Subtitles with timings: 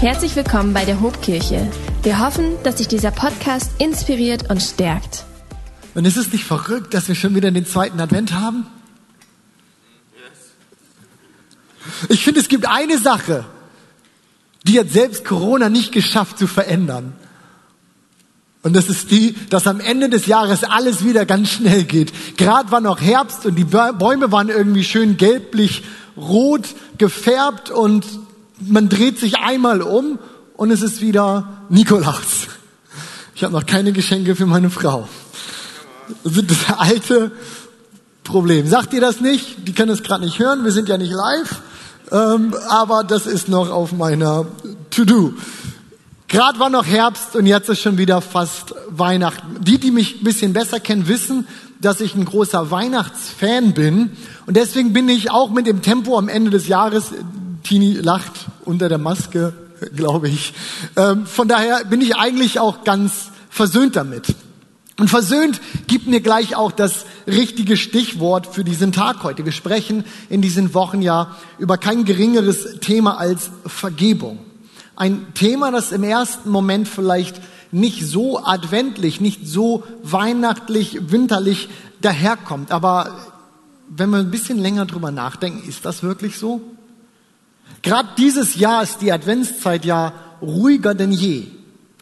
[0.00, 1.68] Herzlich willkommen bei der Hobkirche.
[2.04, 5.24] Wir hoffen, dass dich dieser Podcast inspiriert und stärkt.
[5.96, 8.64] Und ist es nicht verrückt, dass wir schon wieder den zweiten Advent haben?
[12.08, 13.44] Ich finde, es gibt eine Sache,
[14.62, 17.14] die hat selbst Corona nicht geschafft zu verändern.
[18.62, 22.36] Und das ist die, dass am Ende des Jahres alles wieder ganz schnell geht.
[22.36, 25.82] Gerade war noch Herbst und die Bäume waren irgendwie schön gelblich
[26.16, 26.68] rot
[26.98, 28.06] gefärbt und
[28.60, 30.18] man dreht sich einmal um
[30.56, 32.48] und es ist wieder Nikolaus.
[33.34, 35.08] Ich habe noch keine Geschenke für meine Frau.
[36.24, 37.30] Das ist das alte
[38.24, 38.66] Problem.
[38.66, 39.68] Sagt ihr das nicht?
[39.68, 40.64] Die können es gerade nicht hören.
[40.64, 41.60] Wir sind ja nicht live.
[42.10, 44.46] Ähm, aber das ist noch auf meiner
[44.90, 45.34] To-Do.
[46.26, 49.62] Gerade war noch Herbst und jetzt ist schon wieder fast Weihnachten.
[49.64, 51.46] Die, die mich ein bisschen besser kennen, wissen,
[51.80, 54.10] dass ich ein großer Weihnachtsfan bin.
[54.46, 57.12] Und deswegen bin ich auch mit dem Tempo am Ende des Jahres,
[57.62, 58.32] Tini lacht
[58.64, 59.52] unter der Maske,
[59.94, 60.54] glaube ich.
[60.96, 64.34] Ähm, von daher bin ich eigentlich auch ganz versöhnt damit.
[64.98, 69.44] Und versöhnt gibt mir gleich auch das richtige Stichwort für diesen Tag heute.
[69.44, 74.40] Wir sprechen in diesen Wochen ja über kein geringeres Thema als Vergebung.
[74.96, 81.68] Ein Thema, das im ersten Moment vielleicht nicht so adventlich, nicht so weihnachtlich, winterlich
[82.00, 82.72] daherkommt.
[82.72, 83.14] Aber
[83.88, 86.60] wenn wir ein bisschen länger drüber nachdenken, ist das wirklich so?
[87.88, 91.46] Gerade dieses Jahr ist die Adventszeit ja ruhiger denn je.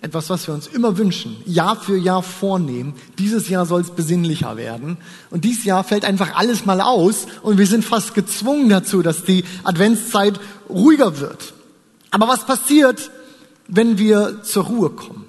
[0.01, 2.95] Etwas, was wir uns immer wünschen, Jahr für Jahr vornehmen.
[3.21, 4.97] Dieses Jahr soll es besinnlicher werden.
[5.31, 9.23] Und dieses Jahr fällt einfach alles mal aus und wir sind fast gezwungen dazu, dass
[9.23, 11.55] die Adventszeit ruhiger wird.
[12.11, 13.13] Aber was passiert,
[13.69, 15.27] wenn wir zur Ruhe kommen?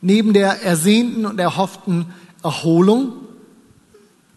[0.00, 2.06] Neben der ersehnten und erhofften
[2.42, 3.23] Erholung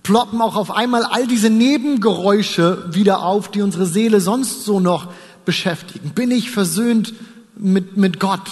[0.07, 5.09] ploppen auch auf einmal all diese Nebengeräusche wieder auf, die unsere Seele sonst so noch
[5.43, 6.11] beschäftigen.
[6.11, 7.13] Bin ich versöhnt
[7.57, 8.49] mit, mit Gott?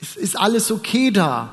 [0.00, 1.50] Ist, ist alles okay da?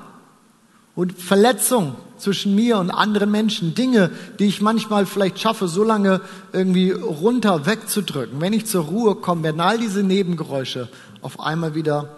[0.96, 6.22] Und Verletzung zwischen mir und anderen Menschen, Dinge, die ich manchmal vielleicht schaffe, so lange
[6.52, 8.42] irgendwie runter wegzudrücken.
[8.42, 10.90] Wenn ich zur Ruhe komme, werden all diese Nebengeräusche
[11.22, 12.18] auf einmal wieder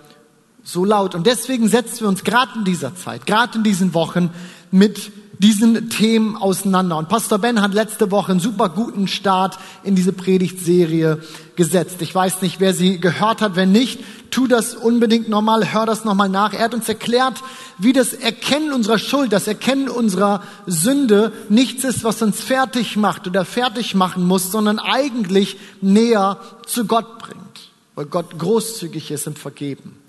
[0.63, 1.15] so laut.
[1.15, 4.29] Und deswegen setzen wir uns gerade in dieser Zeit, gerade in diesen Wochen
[4.71, 6.97] mit diesen Themen auseinander.
[6.97, 11.19] Und Pastor Ben hat letzte Woche einen super guten Start in diese Predigtserie
[11.55, 12.01] gesetzt.
[12.01, 13.55] Ich weiß nicht, wer sie gehört hat.
[13.55, 13.99] Wenn nicht,
[14.29, 16.53] tu das unbedingt nochmal, hör das nochmal nach.
[16.53, 17.41] Er hat uns erklärt,
[17.77, 23.27] wie das Erkennen unserer Schuld, das Erkennen unserer Sünde nichts ist, was uns fertig macht
[23.27, 29.35] oder fertig machen muss, sondern eigentlich näher zu Gott bringt, weil Gott großzügig ist im
[29.35, 30.02] Vergeben.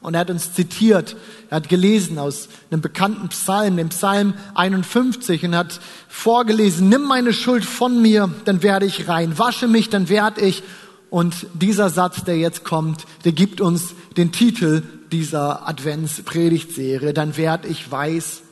[0.00, 1.16] Und er hat uns zitiert,
[1.50, 7.32] er hat gelesen aus einem bekannten Psalm, dem Psalm 51 und hat vorgelesen, nimm meine
[7.32, 10.62] Schuld von mir, dann werde ich rein, wasche mich, dann werde ich.
[11.10, 17.68] Und dieser Satz, der jetzt kommt, der gibt uns den Titel dieser Adventspredigtserie, dann werde
[17.68, 18.42] ich weiß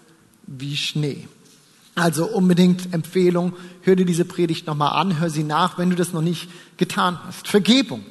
[0.46, 1.28] wie Schnee.
[1.94, 6.12] Also unbedingt Empfehlung, hör dir diese Predigt nochmal an, hör sie nach, wenn du das
[6.12, 7.46] noch nicht getan hast.
[7.46, 8.04] Vergebung.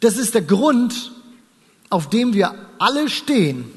[0.00, 1.12] Das ist der Grund,
[1.90, 3.70] auf dem wir alle stehen.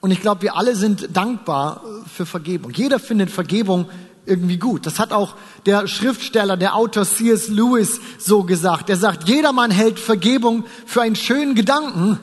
[0.00, 2.72] Und ich glaube, wir alle sind dankbar für Vergebung.
[2.72, 3.88] Jeder findet Vergebung
[4.26, 4.86] irgendwie gut.
[4.86, 5.34] Das hat auch
[5.66, 7.48] der Schriftsteller, der Autor C.S.
[7.48, 8.88] Lewis so gesagt.
[8.88, 12.18] Er sagt, jedermann hält Vergebung für einen schönen Gedanken,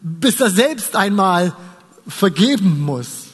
[0.00, 1.54] bis er selbst einmal
[2.06, 3.26] vergeben muss.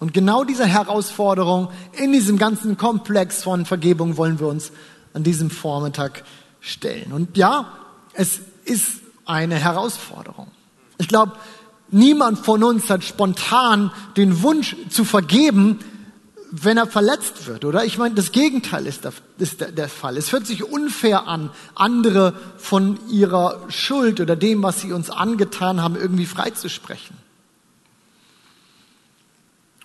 [0.00, 4.72] Und genau diese Herausforderung in diesem ganzen Komplex von Vergebung wollen wir uns
[5.12, 6.24] an diesem Vormittag
[6.60, 7.12] stellen.
[7.12, 7.72] Und ja,
[8.12, 10.48] es ist eine Herausforderung.
[10.98, 11.32] Ich glaube,
[11.90, 15.78] niemand von uns hat spontan den Wunsch zu vergeben,
[16.50, 17.84] wenn er verletzt wird, oder?
[17.84, 20.16] Ich meine, das Gegenteil ist der, ist der, der Fall.
[20.16, 25.82] Es hört sich unfair an, andere von ihrer Schuld oder dem, was sie uns angetan
[25.82, 27.23] haben, irgendwie freizusprechen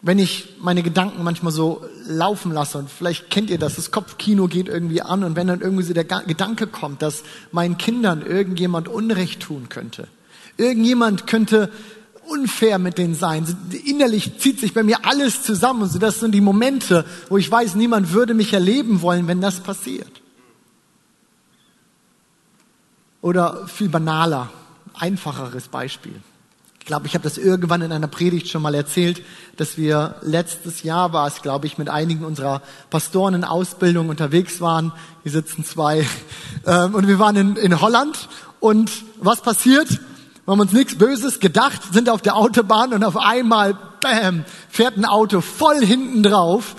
[0.01, 4.47] wenn ich meine Gedanken manchmal so laufen lasse und vielleicht kennt ihr das, das Kopfkino
[4.47, 8.87] geht irgendwie an und wenn dann irgendwie so der Gedanke kommt, dass meinen Kindern irgendjemand
[8.87, 10.07] Unrecht tun könnte,
[10.57, 11.69] irgendjemand könnte
[12.27, 13.45] unfair mit denen sein,
[13.85, 17.75] innerlich zieht sich bei mir alles zusammen so, das sind die Momente, wo ich weiß,
[17.75, 20.21] niemand würde mich erleben wollen, wenn das passiert.
[23.21, 24.49] Oder viel banaler,
[24.93, 26.21] einfacheres Beispiel
[26.89, 29.21] glaube, ich habe das irgendwann in einer Predigt schon mal erzählt,
[29.57, 34.59] dass wir letztes Jahr war es, glaube ich, mit einigen unserer Pastoren in Ausbildung unterwegs
[34.59, 34.91] waren.
[35.23, 36.05] Hier sitzen zwei.
[36.65, 38.27] Ähm, und wir waren in, in Holland.
[38.59, 38.91] Und
[39.21, 39.87] was passiert?
[39.89, 44.97] Wir haben uns nichts Böses gedacht, sind auf der Autobahn und auf einmal, bam, fährt
[44.97, 46.75] ein Auto voll hinten drauf.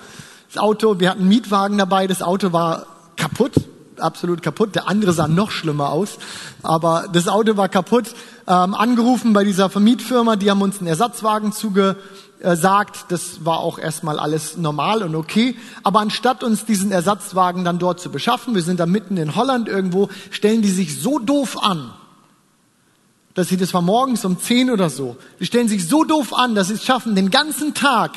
[0.52, 2.86] Das Auto, wir hatten einen Mietwagen dabei, das Auto war
[3.16, 3.52] kaputt,
[3.98, 4.74] absolut kaputt.
[4.74, 6.18] Der andere sah noch schlimmer aus,
[6.62, 8.12] aber das Auto war kaputt.
[8.46, 13.06] Ähm, angerufen bei dieser Vermietfirma, die haben uns einen Ersatzwagen zugesagt.
[13.08, 15.56] Das war auch erstmal alles normal und okay.
[15.82, 19.68] Aber anstatt uns diesen Ersatzwagen dann dort zu beschaffen, wir sind da mitten in Holland
[19.68, 21.92] irgendwo, stellen die sich so doof an,
[23.34, 26.54] dass sie, das war morgens um 10 oder so, die stellen sich so doof an,
[26.54, 28.12] dass sie es schaffen, den ganzen Tag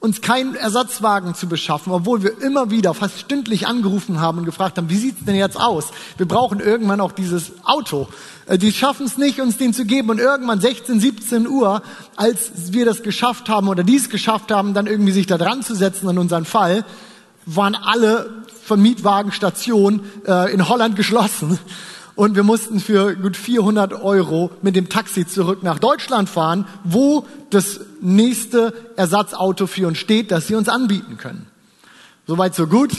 [0.00, 4.78] uns keinen Ersatzwagen zu beschaffen, obwohl wir immer wieder fast stündlich angerufen haben und gefragt
[4.78, 5.88] haben, wie sieht's denn jetzt aus?
[6.16, 8.06] Wir brauchen irgendwann auch dieses Auto.
[8.46, 11.82] Äh, die schaffen es nicht, uns den zu geben und irgendwann 16, 17 Uhr,
[12.14, 15.74] als wir das geschafft haben oder dies geschafft haben, dann irgendwie sich da dran zu
[15.74, 16.84] setzen an unseren Fall,
[17.44, 21.58] waren alle Vermietwagenstationen äh, in Holland geschlossen
[22.18, 27.28] und wir mussten für gut 400 Euro mit dem Taxi zurück nach Deutschland fahren, wo
[27.50, 31.46] das nächste Ersatzauto für uns steht, das sie uns anbieten können.
[32.26, 32.90] Soweit so gut,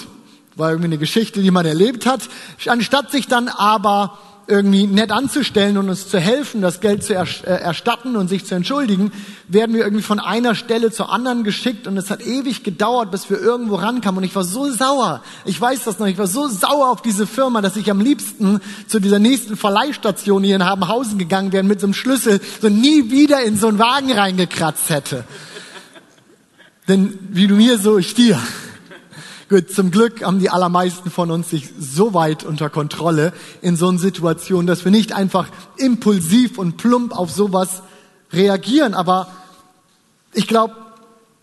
[0.55, 2.21] war irgendwie eine Geschichte, die man erlebt hat.
[2.65, 4.17] Anstatt sich dann aber
[4.49, 8.55] irgendwie nett anzustellen und uns zu helfen, das Geld zu äh, erstatten und sich zu
[8.55, 9.11] entschuldigen,
[9.47, 13.29] werden wir irgendwie von einer Stelle zur anderen geschickt und es hat ewig gedauert, bis
[13.29, 15.21] wir irgendwo rankamen und ich war so sauer.
[15.45, 18.59] Ich weiß das noch, ich war so sauer auf diese Firma, dass ich am liebsten
[18.87, 23.11] zu dieser nächsten Verleihstation hier in Habenhausen gegangen wäre mit so einem Schlüssel so nie
[23.11, 25.23] wieder in so einen Wagen reingekratzt hätte.
[26.87, 28.39] Denn wie du mir, so ich dir.
[29.49, 33.89] Gut, zum Glück haben die allermeisten von uns sich so weit unter Kontrolle in so
[33.89, 37.81] einer Situation, dass wir nicht einfach impulsiv und plump auf sowas
[38.31, 38.93] reagieren.
[38.93, 39.27] Aber
[40.33, 40.75] ich glaube,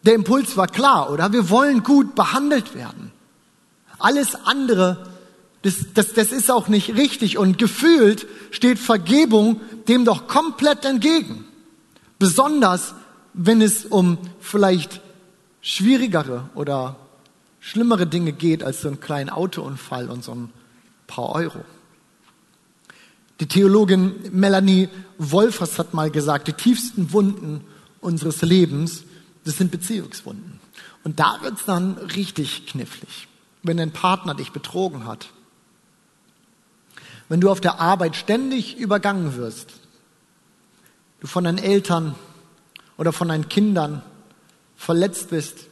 [0.05, 1.33] der Impuls war klar, oder?
[1.33, 3.11] Wir wollen gut behandelt werden.
[3.99, 5.05] Alles andere,
[5.63, 7.39] das, das, das ist auch nicht richtig.
[7.39, 11.45] Und gefühlt steht Vergebung dem doch komplett entgegen.
[12.21, 12.95] Besonders,
[13.35, 15.01] wenn es um vielleicht
[15.61, 16.95] schwierigere oder
[17.67, 20.53] schlimmere Dinge geht als so einen kleinen Autounfall und so ein
[21.09, 21.65] paar Euro.
[23.41, 27.65] Die Theologin Melanie Wolfers hat mal gesagt, die tiefsten Wunden
[28.01, 29.03] unseres Lebens,
[29.45, 30.61] das sind Beziehungswunden.
[31.03, 33.27] Und da wird's dann richtig knifflig,
[33.65, 35.31] wenn dein Partner dich betrogen hat.
[37.29, 39.73] Wenn du auf der Arbeit ständig übergangen wirst,
[41.19, 42.15] du von deinen Eltern
[42.97, 44.03] oder von deinen Kindern
[44.77, 45.67] verletzt bist,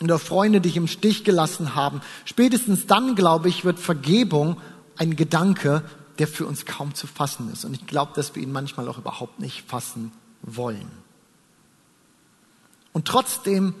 [0.00, 2.00] oder Freunde dich im Stich gelassen haben.
[2.24, 4.60] Spätestens dann, glaube ich, wird Vergebung
[4.96, 5.82] ein Gedanke,
[6.18, 7.64] der für uns kaum zu fassen ist.
[7.64, 10.12] Und ich glaube, dass wir ihn manchmal auch überhaupt nicht fassen
[10.42, 10.90] wollen.
[12.92, 13.74] Und trotzdem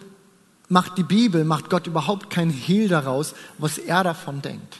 [0.68, 4.78] macht die Bibel, macht Gott überhaupt kein Hehl daraus, was er davon denkt.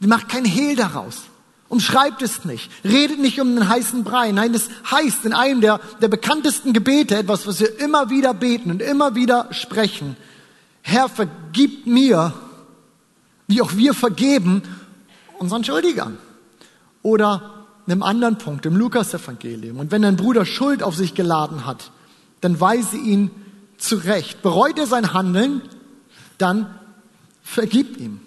[0.00, 1.22] Sie macht kein Hehl daraus.
[1.68, 2.70] Umschreibt es nicht.
[2.82, 4.32] Redet nicht um einen heißen Brei.
[4.32, 8.70] Nein, das heißt in einem der, der bekanntesten Gebete etwas, was wir immer wieder beten
[8.70, 10.16] und immer wieder sprechen.
[10.80, 12.32] Herr, vergib mir,
[13.46, 14.62] wie auch wir vergeben
[15.38, 16.16] unseren Schuldigern.
[17.02, 19.78] Oder in einem anderen Punkt, im Lukas-Evangelium.
[19.78, 21.90] Und wenn dein Bruder Schuld auf sich geladen hat,
[22.40, 23.30] dann weise ihn
[23.76, 24.42] zurecht.
[24.42, 25.62] Bereut er sein Handeln,
[26.38, 26.74] dann
[27.42, 28.20] vergib ihm.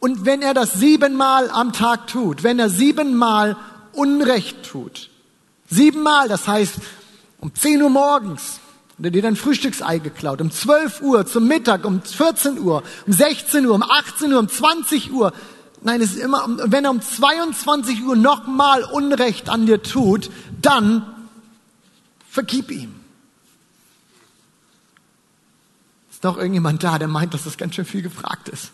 [0.00, 3.56] Und wenn er das siebenmal am Tag tut, wenn er siebenmal
[3.92, 5.10] Unrecht tut,
[5.68, 6.74] siebenmal, das heißt
[7.40, 8.60] um 10 Uhr morgens,
[8.96, 13.12] und er dir dein Frühstücksei geklaut, um 12 Uhr, zum Mittag, um 14 Uhr, um
[13.12, 15.32] 16 Uhr, um 18 Uhr, um 20 Uhr,
[15.82, 21.06] nein, es ist immer, wenn er um 22 Uhr nochmal Unrecht an dir tut, dann
[22.28, 22.94] vergib ihm.
[26.10, 28.72] Ist doch irgendjemand da, der meint, dass das ganz schön viel gefragt ist?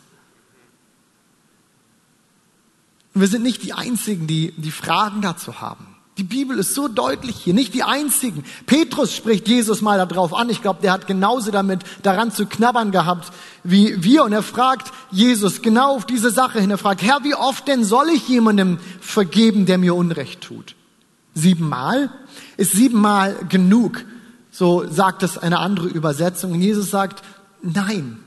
[3.14, 5.87] Und wir sind nicht die Einzigen, die, die Fragen dazu haben.
[6.18, 8.44] Die Bibel ist so deutlich hier, nicht die einzigen.
[8.66, 10.49] Petrus spricht Jesus mal darauf an.
[10.49, 13.33] Ich glaube, der hat genauso damit daran zu knabbern gehabt
[13.64, 14.23] wie wir.
[14.23, 16.71] Und er fragt Jesus genau auf diese Sache hin.
[16.71, 20.76] Er fragt, Herr, wie oft denn soll ich jemandem vergeben, der mir Unrecht tut?
[21.35, 22.11] Siebenmal?
[22.56, 24.04] Ist siebenmal genug?
[24.52, 26.52] So sagt es eine andere Übersetzung.
[26.52, 27.25] Und Jesus sagt,
[27.61, 28.24] nein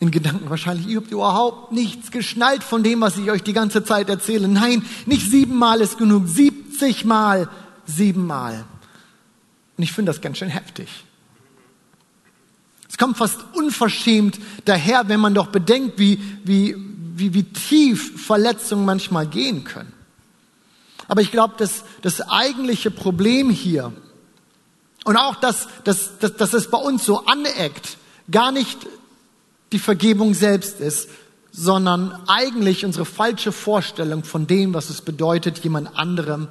[0.00, 3.82] in Gedanken wahrscheinlich, ihr habt überhaupt nichts geschnallt von dem, was ich euch die ganze
[3.82, 4.46] Zeit erzähle.
[4.46, 7.48] Nein, nicht siebenmal ist genug, siebzigmal
[7.84, 8.64] siebenmal.
[9.76, 10.88] Und ich finde das ganz schön heftig.
[12.88, 16.76] Es kommt fast unverschämt daher, wenn man doch bedenkt, wie, wie,
[17.16, 19.92] wie, wie tief Verletzungen manchmal gehen können.
[21.08, 23.92] Aber ich glaube, dass das eigentliche Problem hier
[25.04, 27.96] und auch, dass, dass, dass, dass es bei uns so aneckt,
[28.30, 28.86] gar nicht
[29.72, 31.08] die Vergebung selbst ist,
[31.50, 36.48] sondern eigentlich unsere falsche Vorstellung von dem, was es bedeutet, jemand anderem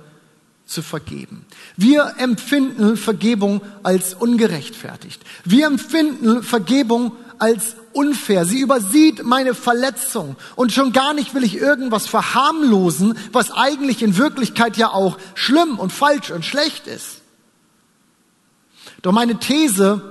[0.65, 1.45] zu vergeben.
[1.77, 5.21] Wir empfinden Vergebung als ungerechtfertigt.
[5.45, 8.45] Wir empfinden Vergebung als unfair.
[8.45, 10.35] Sie übersieht meine Verletzung.
[10.55, 15.79] Und schon gar nicht will ich irgendwas verharmlosen, was eigentlich in Wirklichkeit ja auch schlimm
[15.79, 17.21] und falsch und schlecht ist.
[19.01, 20.01] Doch meine These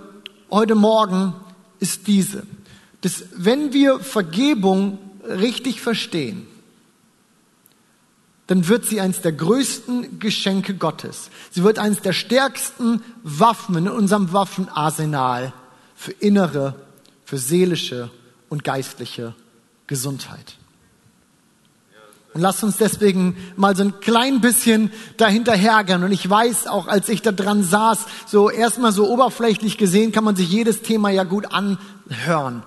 [0.50, 1.34] heute Morgen
[1.80, 2.44] ist diese,
[3.06, 6.48] dass wenn wir Vergebung richtig verstehen,
[8.48, 11.30] dann wird sie eines der größten Geschenke Gottes.
[11.52, 15.52] Sie wird eines der stärksten Waffen in unserem Waffenarsenal
[15.94, 16.75] für innere,
[17.25, 18.10] für seelische
[18.48, 19.36] und geistliche
[19.86, 20.56] Gesundheit.
[22.34, 26.02] Und lasst uns deswegen mal so ein klein bisschen dahinterhergehen.
[26.02, 30.25] Und ich weiß auch, als ich da dran saß, so erstmal so oberflächlich gesehen, kann
[30.25, 32.64] man sich jedes Thema ja gut anhören.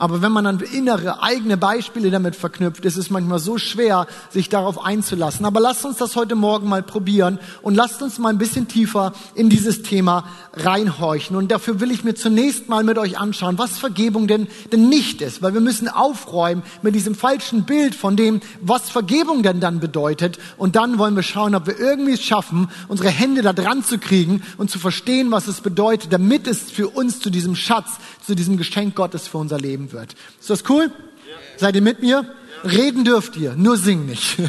[0.00, 4.48] Aber wenn man dann innere, eigene Beispiele damit verknüpft, ist es manchmal so schwer, sich
[4.48, 5.44] darauf einzulassen.
[5.44, 9.12] Aber lasst uns das heute Morgen mal probieren und lasst uns mal ein bisschen tiefer
[9.34, 11.34] in dieses Thema reinhorchen.
[11.34, 15.20] Und dafür will ich mir zunächst mal mit euch anschauen, was Vergebung denn, denn nicht
[15.20, 15.42] ist.
[15.42, 20.38] Weil wir müssen aufräumen mit diesem falschen Bild von dem, was Vergebung denn dann bedeutet.
[20.58, 23.98] Und dann wollen wir schauen, ob wir irgendwie es schaffen, unsere Hände da dran zu
[23.98, 27.88] kriegen und zu verstehen, was es bedeutet, damit es für uns zu diesem Schatz,
[28.24, 30.14] zu diesem Geschenk Gottes für unser Leben wird.
[30.40, 30.84] Ist das cool?
[30.84, 31.36] Ja.
[31.56, 32.24] Seid ihr mit mir?
[32.24, 32.68] Ja.
[32.68, 34.36] Reden dürft ihr, nur singen nicht.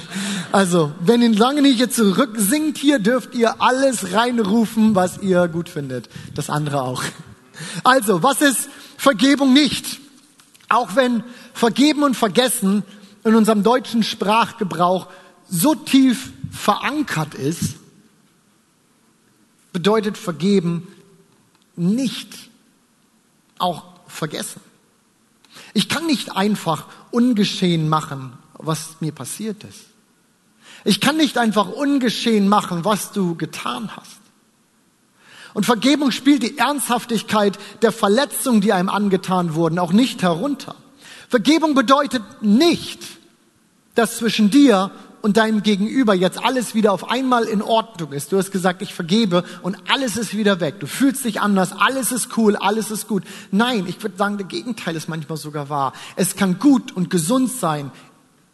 [0.51, 5.48] Also, wenn ihr lange nicht jetzt zurück singt hier, dürft ihr alles reinrufen, was ihr
[5.48, 6.10] gut findet.
[6.34, 7.03] Das andere auch.
[7.84, 8.67] Also, was ist
[8.98, 10.00] Vergebung nicht?
[10.67, 12.81] Auch wenn Vergeben und Vergessen
[13.24, 15.05] in unserem deutschen Sprachgebrauch
[15.48, 17.75] so tief verankert ist,
[19.72, 20.88] bedeutet Vergeben
[21.75, 22.50] nicht
[23.60, 24.62] auch vergessen.
[25.74, 29.86] Ich kann nicht einfach ungeschehen machen, was mir passiert ist.
[30.86, 34.20] Ich kann nicht einfach ungeschehen machen, was du getan hast.
[35.54, 40.75] Und Vergebung spielt die Ernsthaftigkeit der Verletzungen, die einem angetan wurden, auch nicht herunter.
[41.28, 43.01] Vergebung bedeutet nicht,
[43.96, 48.31] dass zwischen dir und deinem Gegenüber jetzt alles wieder auf einmal in Ordnung ist.
[48.31, 50.79] Du hast gesagt, ich vergebe und alles ist wieder weg.
[50.79, 53.23] Du fühlst dich anders, alles ist cool, alles ist gut.
[53.51, 55.93] Nein, ich würde sagen, der Gegenteil ist manchmal sogar wahr.
[56.15, 57.91] Es kann gut und gesund sein,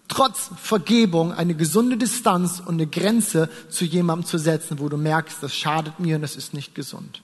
[0.08, 5.38] trotz Vergebung eine gesunde Distanz und eine Grenze zu jemandem zu setzen, wo du merkst,
[5.42, 7.22] das schadet mir und das ist nicht gesund.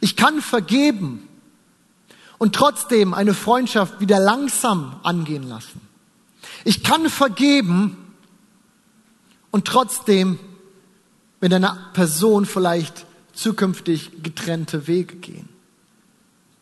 [0.00, 1.28] Ich kann vergeben
[2.38, 5.80] und trotzdem eine Freundschaft wieder langsam angehen lassen.
[6.64, 7.96] Ich kann vergeben
[9.52, 10.40] und trotzdem
[11.40, 15.48] mit einer Person vielleicht zukünftig getrennte Wege gehen.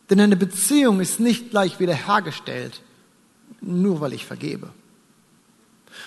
[0.09, 2.81] Denn eine Beziehung ist nicht gleich wiederhergestellt,
[3.61, 4.69] nur weil ich vergebe.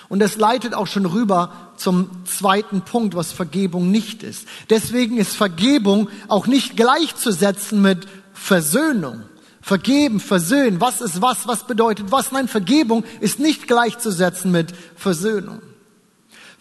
[0.09, 4.47] Und das leitet auch schon rüber zum zweiten Punkt, was Vergebung nicht ist.
[4.69, 9.23] Deswegen ist Vergebung auch nicht gleichzusetzen mit Versöhnung.
[9.61, 12.31] Vergeben, versöhnen, was ist was, was bedeutet was?
[12.31, 15.61] Nein, Vergebung ist nicht gleichzusetzen mit Versöhnung.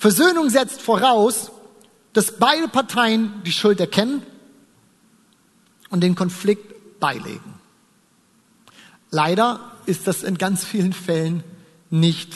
[0.05, 1.51] Versöhnung setzt voraus,
[2.13, 4.21] dass beide Parteien die Schuld erkennen
[5.89, 7.55] und den Konflikt beilegen.
[9.09, 11.43] Leider ist das in ganz vielen Fällen
[11.89, 12.35] nicht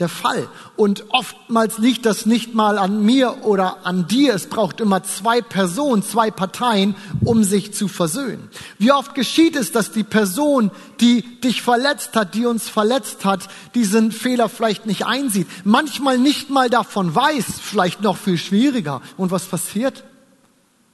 [0.00, 0.48] der Fall.
[0.76, 4.34] Und oftmals liegt das nicht mal an mir oder an dir.
[4.34, 8.48] Es braucht immer zwei Personen, zwei Parteien, um sich zu versöhnen.
[8.78, 13.48] Wie oft geschieht es, dass die Person, die dich verletzt hat, die uns verletzt hat,
[13.76, 19.00] diesen Fehler vielleicht nicht einsieht, manchmal nicht mal davon weiß, vielleicht noch viel schwieriger.
[19.16, 20.02] Und was passiert?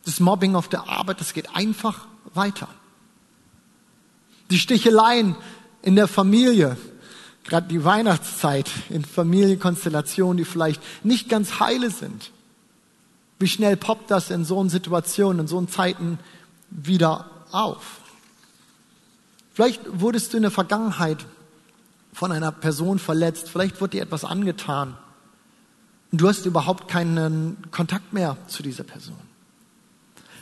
[0.04, 2.68] Das Mobbing auf der Arbeit, das geht einfach weiter.
[4.50, 5.36] Die Sticheleien
[5.82, 6.76] in der Familie,
[7.50, 12.30] gerade die Weihnachtszeit in Familienkonstellationen, die vielleicht nicht ganz heile sind.
[13.38, 16.18] Wie schnell poppt das in so Situationen, in so Zeiten
[16.70, 18.00] wieder auf?
[19.52, 21.26] Vielleicht wurdest du in der Vergangenheit
[22.12, 24.96] von einer Person verletzt, vielleicht wurde dir etwas angetan
[26.12, 29.18] und du hast überhaupt keinen Kontakt mehr zu dieser Person.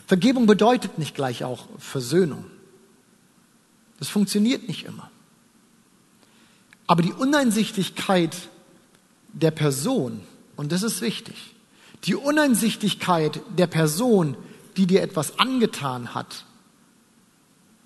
[0.06, 2.44] Vergebung bedeutet nicht gleich auch Versöhnung.
[3.98, 5.10] Das funktioniert nicht immer.
[6.88, 8.34] Aber die Uneinsichtigkeit
[9.32, 10.22] der Person,
[10.56, 11.54] und das ist wichtig,
[12.04, 14.36] die Uneinsichtigkeit der Person,
[14.76, 16.46] die dir etwas angetan hat,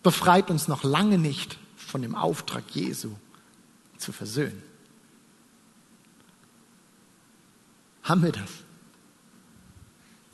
[0.03, 3.11] befreit uns noch lange nicht von dem Auftrag Jesu
[3.99, 4.63] zu versöhnen.
[8.05, 8.51] Haben wir das?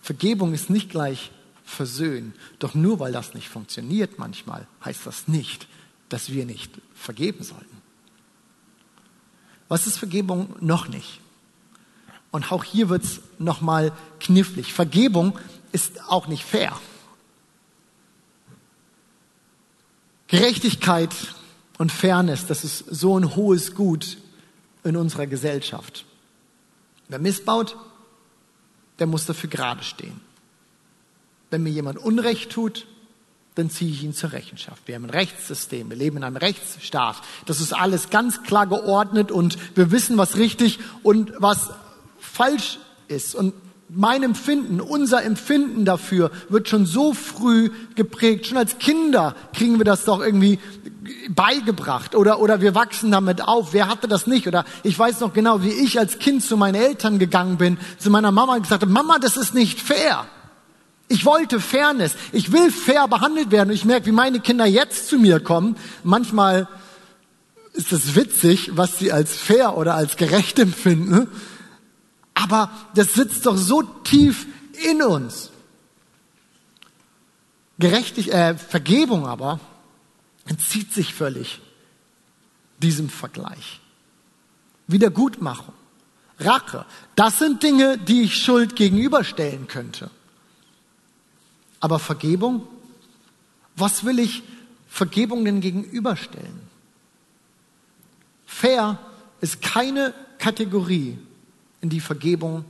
[0.02, 1.30] Vergebung ist nicht gleich
[1.64, 2.34] versöhnen.
[2.58, 5.68] Doch nur weil das nicht funktioniert manchmal, heißt das nicht,
[6.08, 7.87] dass wir nicht vergeben sollten.
[9.68, 11.20] Was ist Vergebung noch nicht?
[12.30, 14.72] Und auch hier wird's noch mal knifflig.
[14.72, 15.38] Vergebung
[15.72, 16.78] ist auch nicht fair.
[20.26, 21.14] Gerechtigkeit
[21.78, 24.18] und Fairness, das ist so ein hohes Gut
[24.84, 26.04] in unserer Gesellschaft.
[27.08, 27.76] Wer missbaut,
[28.98, 30.20] der muss dafür gerade stehen.
[31.50, 32.86] Wenn mir jemand Unrecht tut,
[33.58, 34.82] dann ziehe ich ihn zur Rechenschaft.
[34.86, 37.16] Wir haben ein Rechtssystem, wir leben in einem Rechtsstaat.
[37.44, 41.70] Das ist alles ganz klar geordnet und wir wissen, was richtig und was
[42.20, 43.34] falsch ist.
[43.34, 43.54] Und
[43.88, 48.46] mein Empfinden, unser Empfinden dafür wird schon so früh geprägt.
[48.46, 50.60] Schon als Kinder kriegen wir das doch irgendwie
[51.30, 53.72] beigebracht oder, oder wir wachsen damit auf.
[53.72, 54.46] Wer hatte das nicht?
[54.46, 58.10] Oder ich weiß noch genau, wie ich als Kind zu meinen Eltern gegangen bin, zu
[58.10, 60.26] meiner Mama und gesagt habe, Mama, das ist nicht fair.
[61.08, 62.14] Ich wollte Fairness.
[62.32, 63.70] Ich will fair behandelt werden.
[63.70, 65.76] Ich merke, wie meine Kinder jetzt zu mir kommen.
[66.04, 66.68] Manchmal
[67.72, 71.28] ist es witzig, was sie als fair oder als gerecht empfinden.
[72.34, 74.46] Aber das sitzt doch so tief
[74.90, 75.50] in uns.
[77.78, 79.60] Gerechtig, äh, Vergebung aber
[80.46, 81.60] entzieht sich völlig
[82.78, 83.80] diesem Vergleich.
[84.86, 85.74] Wiedergutmachung,
[86.40, 90.10] Rache, das sind Dinge, die ich Schuld gegenüberstellen könnte.
[91.80, 92.66] Aber Vergebung,
[93.76, 94.42] was will ich
[94.88, 96.60] Vergebung denn gegenüberstellen?
[98.46, 98.98] Fair
[99.40, 101.18] ist keine Kategorie,
[101.80, 102.64] in die Vergebung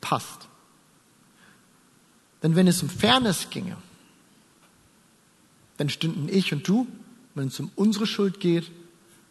[0.00, 0.48] passt.
[2.42, 3.76] Denn wenn es um Fairness ginge,
[5.76, 6.86] dann stünden ich und du,
[7.34, 8.70] wenn es um unsere Schuld geht,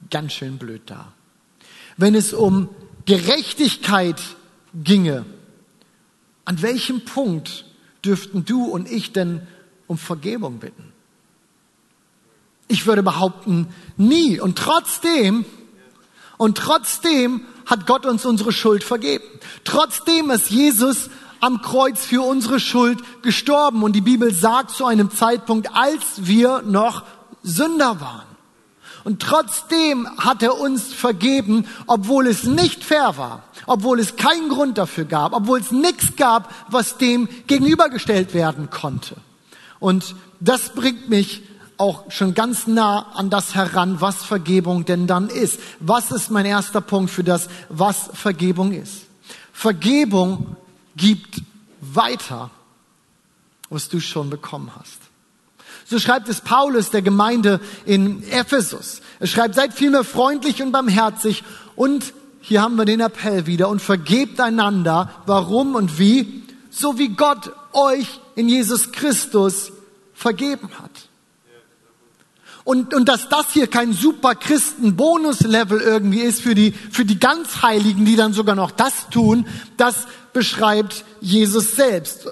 [0.10, 1.14] ganz schön blöd da.
[1.98, 2.70] Wenn es um
[3.06, 4.22] Gerechtigkeit
[4.84, 5.26] ginge,
[6.44, 7.65] an welchem Punkt
[8.06, 9.42] dürften du und ich denn
[9.88, 10.94] um Vergebung bitten?
[12.68, 14.40] Ich würde behaupten, nie.
[14.40, 15.46] Und trotzdem,
[16.38, 19.24] und trotzdem hat Gott uns unsere Schuld vergeben.
[19.64, 21.10] Trotzdem ist Jesus
[21.40, 23.84] am Kreuz für unsere Schuld gestorben.
[23.84, 27.04] Und die Bibel sagt zu einem Zeitpunkt, als wir noch
[27.44, 28.35] Sünder waren.
[29.06, 34.80] Und trotzdem hat er uns vergeben, obwohl es nicht fair war, obwohl es keinen Grund
[34.80, 39.16] dafür gab, obwohl es nichts gab, was dem gegenübergestellt werden konnte.
[39.80, 41.44] Und das bringt mich
[41.78, 45.60] auch schon ganz nah an das heran, was Vergebung denn dann ist.
[45.80, 49.04] Was ist mein erster Punkt für das, was Vergebung ist?
[49.54, 50.56] Vergebung
[50.98, 51.44] gibt
[51.80, 52.50] weiter,
[53.70, 55.05] was du schon bekommen hast.
[55.88, 59.02] So schreibt es Paulus der Gemeinde in Ephesus.
[59.20, 61.44] Er schreibt, seid vielmehr freundlich und barmherzig
[61.76, 67.10] und hier haben wir den Appell wieder und vergebt einander, warum und wie, so wie
[67.10, 69.72] Gott euch in Jesus Christus
[70.14, 70.92] vergeben hat.
[72.64, 77.62] Und, und dass das hier kein super Christen-Bonus-Level irgendwie ist für die, für die ganz
[77.62, 79.46] Heiligen, die dann sogar noch das tun,
[79.78, 82.28] das beschreibt Jesus selbst.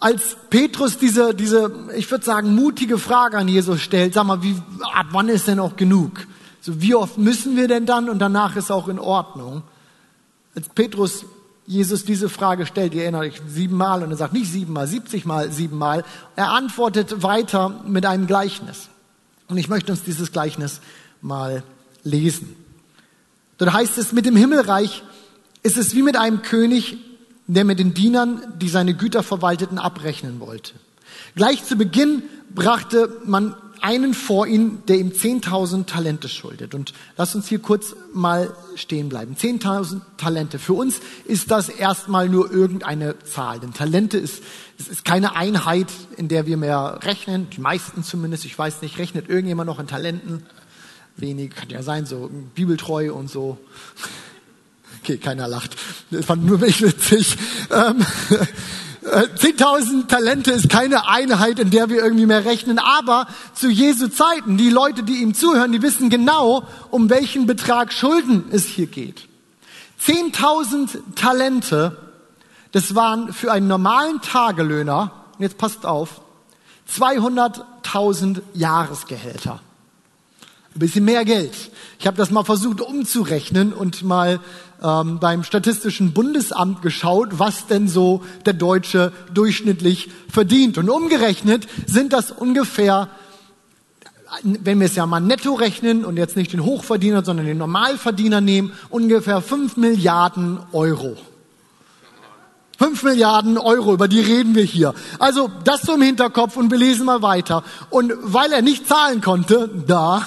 [0.00, 4.56] Als Petrus diese, diese, ich würde sagen, mutige Frage an Jesus stellt, sag mal, wie,
[4.94, 6.26] ab wann ist denn auch genug?
[6.62, 9.62] So, wie oft müssen wir denn dann und danach ist auch in Ordnung?
[10.54, 11.26] Als Petrus
[11.66, 16.04] Jesus diese Frage stellt, ihr erinnert euch siebenmal und er sagt nicht siebenmal, siebzigmal, siebenmal.
[16.34, 18.88] Er antwortet weiter mit einem Gleichnis.
[19.48, 20.80] Und ich möchte uns dieses Gleichnis
[21.20, 21.62] mal
[22.02, 22.56] lesen.
[23.58, 25.02] Dort heißt es, mit dem Himmelreich
[25.62, 26.96] ist es wie mit einem König,
[27.54, 30.72] der mit den Dienern, die seine Güter verwalteten, abrechnen wollte.
[31.34, 32.22] Gleich zu Beginn
[32.54, 36.74] brachte man einen vor ihn, der ihm 10.000 Talente schuldet.
[36.74, 39.34] Und lass uns hier kurz mal stehen bleiben.
[39.34, 40.58] 10.000 Talente.
[40.58, 43.60] Für uns ist das erstmal nur irgendeine Zahl.
[43.60, 44.42] Denn Talente ist,
[44.78, 47.48] es ist keine Einheit, in der wir mehr rechnen.
[47.50, 48.44] Die meisten zumindest.
[48.44, 50.42] Ich weiß nicht, rechnet irgendjemand noch in Talenten?
[51.16, 53.58] Wenig, kann ja sein, so bibeltreu und so.
[55.02, 55.76] Okay, keiner lacht.
[56.10, 57.36] Das fand nur mich witzig.
[57.70, 58.04] Ähm,
[59.02, 64.58] 10.000 Talente ist keine Einheit, in der wir irgendwie mehr rechnen, aber zu Jesu Zeiten,
[64.58, 69.26] die Leute, die ihm zuhören, die wissen genau, um welchen Betrag Schulden es hier geht.
[70.04, 71.96] 10.000 Talente,
[72.72, 76.20] das waren für einen normalen Tagelöhner, jetzt passt auf,
[76.94, 79.60] 200.000 Jahresgehälter.
[80.74, 81.52] Ein bisschen mehr Geld.
[81.98, 84.38] Ich habe das mal versucht umzurechnen und mal
[84.82, 90.78] ähm, beim Statistischen Bundesamt geschaut, was denn so der Deutsche durchschnittlich verdient.
[90.78, 93.08] Und umgerechnet sind das ungefähr,
[94.42, 98.40] wenn wir es ja mal netto rechnen und jetzt nicht den Hochverdiener, sondern den Normalverdiener
[98.40, 101.16] nehmen, ungefähr fünf Milliarden Euro.
[102.82, 104.94] Fünf Milliarden Euro, über die reden wir hier.
[105.18, 107.62] Also das so im Hinterkopf und wir lesen mal weiter.
[107.90, 110.26] Und weil er nicht zahlen konnte, da,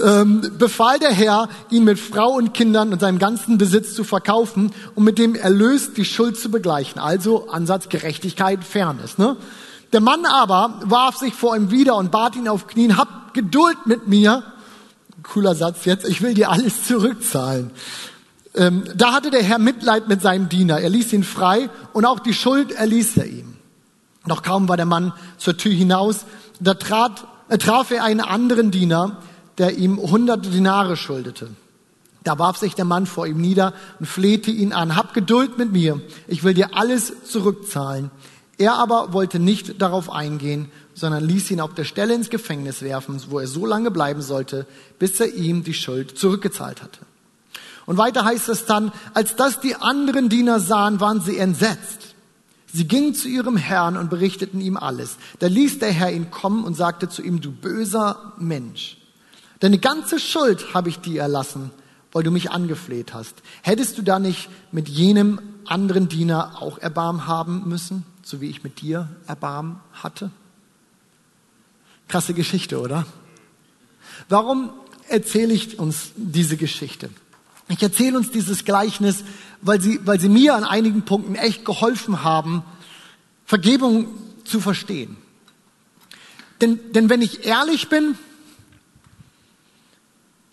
[0.00, 4.72] ähm, befahl der Herr, ihn mit Frau und Kindern und seinem ganzen Besitz zu verkaufen
[4.94, 6.98] und mit dem Erlös die Schuld zu begleichen.
[6.98, 9.18] Also Ansatz Gerechtigkeit, Fairness.
[9.18, 9.36] Ne?
[9.92, 13.76] Der Mann aber warf sich vor ihm wieder und bat ihn auf Knien, hab Geduld
[13.84, 14.42] mit mir.
[15.24, 17.70] Cooler Satz jetzt, ich will dir alles zurückzahlen.
[18.54, 20.80] Ähm, da hatte der Herr Mitleid mit seinem Diener.
[20.80, 23.56] Er ließ ihn frei und auch die Schuld erließ er ihm.
[24.26, 26.26] Noch kaum war der Mann zur Tür hinaus,
[26.60, 29.16] da trat, äh, traf er einen anderen Diener,
[29.58, 31.48] der ihm hunderte Dinare schuldete.
[32.24, 35.72] Da warf sich der Mann vor ihm nieder und flehte ihn an, hab Geduld mit
[35.72, 38.10] mir, ich will dir alles zurückzahlen.
[38.58, 43.20] Er aber wollte nicht darauf eingehen, sondern ließ ihn auf der Stelle ins Gefängnis werfen,
[43.28, 44.66] wo er so lange bleiben sollte,
[44.98, 47.00] bis er ihm die Schuld zurückgezahlt hatte.
[47.86, 52.14] Und weiter heißt es dann, als das die anderen Diener sahen, waren sie entsetzt.
[52.72, 55.16] Sie gingen zu ihrem Herrn und berichteten ihm alles.
[55.40, 58.96] Da ließ der Herr ihn kommen und sagte zu ihm, du böser Mensch,
[59.60, 61.70] deine ganze Schuld habe ich dir erlassen,
[62.12, 63.42] weil du mich angefleht hast.
[63.62, 68.64] Hättest du da nicht mit jenem anderen Diener auch Erbarm haben müssen, so wie ich
[68.64, 70.30] mit dir Erbarm hatte?
[72.08, 73.06] Krasse Geschichte, oder?
[74.28, 74.70] Warum
[75.08, 77.10] erzähle ich uns diese Geschichte?
[77.72, 79.24] Ich erzähle uns dieses Gleichnis,
[79.62, 82.62] weil sie, weil sie mir an einigen Punkten echt geholfen haben,
[83.46, 84.08] Vergebung
[84.44, 85.16] zu verstehen.
[86.60, 88.16] Denn, denn wenn ich ehrlich bin,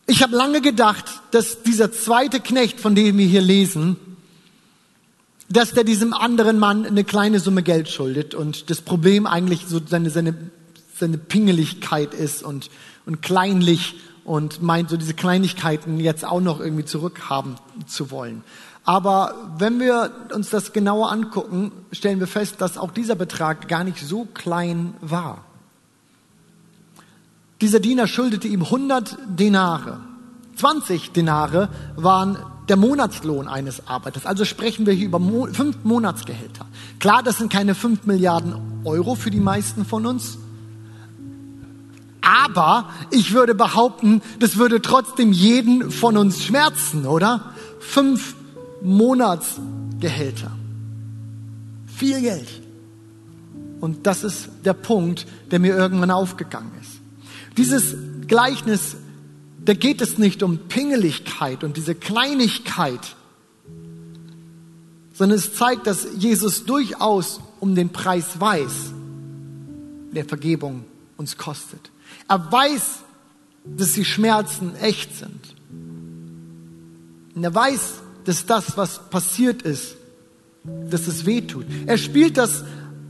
[0.07, 3.97] ich habe lange gedacht, dass dieser zweite Knecht, von dem wir hier lesen,
[5.49, 9.81] dass der diesem anderen Mann eine kleine Summe Geld schuldet und das Problem eigentlich so
[9.85, 10.35] seine, seine,
[10.97, 12.69] seine Pingeligkeit ist und,
[13.05, 13.95] und kleinlich
[14.29, 17.55] und meint so diese Kleinigkeiten jetzt auch noch irgendwie zurückhaben
[17.87, 18.43] zu wollen.
[18.85, 23.83] Aber wenn wir uns das genauer angucken, stellen wir fest, dass auch dieser Betrag gar
[23.83, 25.45] nicht so klein war.
[27.59, 30.01] Dieser Diener schuldete ihm 100 Denare.
[30.57, 32.37] 20 Denare waren
[32.67, 34.27] der Monatslohn eines Arbeiters.
[34.27, 35.19] Also sprechen wir hier über
[35.51, 36.67] fünf Monatsgehälter.
[36.99, 40.37] Klar, das sind keine fünf Milliarden Euro für die meisten von uns.
[42.21, 47.53] Aber ich würde behaupten, das würde trotzdem jeden von uns schmerzen, oder?
[47.79, 48.35] Fünf
[48.81, 50.51] Monatsgehälter.
[51.87, 52.47] Viel Geld.
[53.81, 56.99] Und das ist der Punkt, der mir irgendwann aufgegangen ist.
[57.57, 57.95] Dieses
[58.27, 58.95] Gleichnis,
[59.63, 63.15] da geht es nicht um Pingeligkeit und diese Kleinigkeit,
[65.13, 68.93] sondern es zeigt, dass Jesus durchaus um den Preis weiß,
[70.13, 70.85] der Vergebung
[71.17, 71.91] uns kostet.
[72.29, 72.99] Er weiß,
[73.65, 75.55] dass die Schmerzen echt sind.
[77.35, 79.95] Und er weiß, dass das, was passiert ist,
[80.63, 81.65] dass es weh tut.
[81.87, 82.63] Er spielt das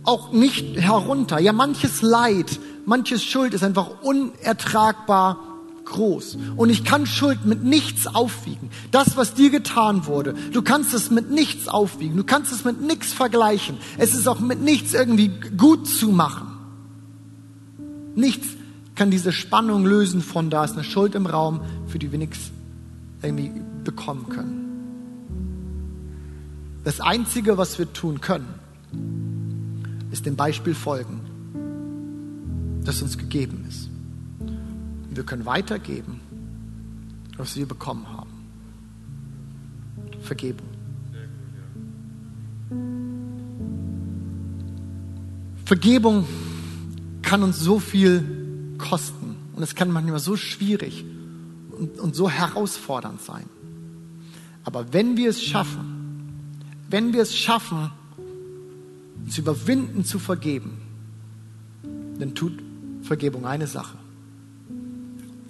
[0.04, 1.40] auch nicht herunter.
[1.40, 5.46] Ja, manches Leid, manches Schuld ist einfach unertragbar
[5.86, 6.38] groß.
[6.56, 8.70] Und ich kann Schuld mit nichts aufwiegen.
[8.92, 12.16] Das, was dir getan wurde, du kannst es mit nichts aufwiegen.
[12.16, 13.78] Du kannst es mit nichts vergleichen.
[13.98, 16.48] Es ist auch mit nichts irgendwie gut zu machen.
[18.16, 18.48] Nichts
[19.00, 22.52] kann diese Spannung lösen von da ist eine Schuld im Raum, für die wir nichts
[23.22, 23.50] irgendwie
[23.86, 24.66] bekommen können.
[26.84, 28.54] Das Einzige, was wir tun können,
[30.12, 31.22] ist dem Beispiel folgen,
[32.84, 33.90] das uns gegeben ist.
[34.42, 36.20] Und wir können weitergeben,
[37.38, 38.32] was wir bekommen haben.
[40.24, 40.68] Vergebung.
[45.64, 46.26] Vergebung
[47.22, 48.39] kann uns so viel
[48.80, 51.06] kosten und es kann manchmal so schwierig
[51.78, 53.46] und, und so herausfordernd sein.
[54.64, 57.92] Aber wenn wir es schaffen, wenn wir es schaffen,
[59.30, 60.82] zu überwinden, zu vergeben,
[62.18, 62.54] dann tut
[63.04, 63.98] Vergebung eine Sache.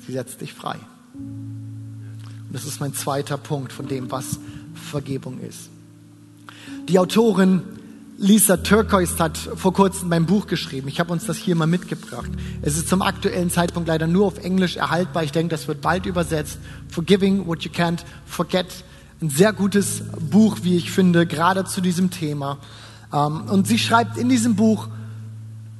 [0.06, 0.78] Sie setzt dich frei.
[1.13, 4.39] Und das ist mein zweiter Punkt von dem, was
[4.74, 5.70] Vergebung ist.
[6.88, 7.62] Die Autorin
[8.21, 10.89] Lisa Turquoise hat vor kurzem mein Buch geschrieben.
[10.89, 12.29] Ich habe uns das hier mal mitgebracht.
[12.62, 15.23] Es ist zum aktuellen Zeitpunkt leider nur auf Englisch erhaltbar.
[15.23, 16.58] Ich denke, das wird bald übersetzt.
[16.89, 18.84] Forgiving what you can't forget
[19.21, 22.58] ein sehr gutes Buch, wie ich finde, gerade zu diesem Thema.
[23.13, 24.89] Ähm, und sie schreibt in diesem Buch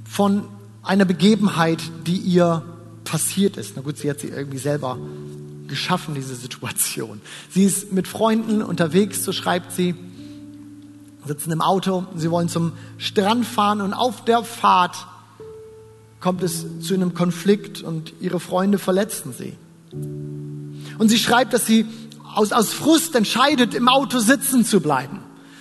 [0.06, 0.46] von
[0.82, 2.64] einer Begebenheit, die ihr
[3.04, 3.74] passiert ist.
[3.76, 4.98] Na gut, sie hat sie irgendwie selber
[5.68, 7.20] geschaffen, diese Situation.
[7.50, 9.94] Sie ist mit Freunden unterwegs, so schreibt sie,
[11.30, 14.96] sitzen im Auto, sie wollen zum Strand fahren und auf der Fahrt
[16.20, 19.54] kommt es zu einem Konflikt und ihre Freunde verletzen sie.
[20.98, 21.86] Und sie schreibt, dass sie
[22.34, 25.20] aus, aus Frust entscheidet, im Auto sitzen zu bleiben.